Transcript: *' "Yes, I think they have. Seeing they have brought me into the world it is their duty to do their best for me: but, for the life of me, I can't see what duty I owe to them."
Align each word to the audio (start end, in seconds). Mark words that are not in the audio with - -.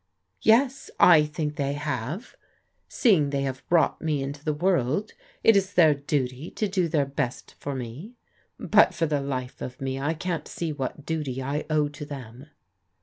*' 0.27 0.35
"Yes, 0.41 0.89
I 0.99 1.23
think 1.25 1.57
they 1.57 1.73
have. 1.73 2.35
Seeing 2.89 3.29
they 3.29 3.43
have 3.43 3.61
brought 3.69 4.01
me 4.01 4.23
into 4.23 4.43
the 4.43 4.51
world 4.51 5.11
it 5.43 5.55
is 5.55 5.75
their 5.75 5.93
duty 5.93 6.49
to 6.49 6.67
do 6.67 6.87
their 6.87 7.05
best 7.05 7.53
for 7.59 7.75
me: 7.75 8.15
but, 8.59 8.95
for 8.95 9.05
the 9.05 9.21
life 9.21 9.61
of 9.61 9.79
me, 9.79 9.99
I 9.99 10.15
can't 10.15 10.47
see 10.47 10.73
what 10.73 11.05
duty 11.05 11.39
I 11.39 11.65
owe 11.69 11.87
to 11.89 12.03
them." 12.03 12.47